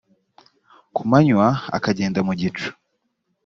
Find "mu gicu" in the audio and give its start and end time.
2.27-2.69